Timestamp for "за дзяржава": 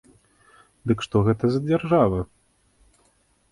1.55-2.19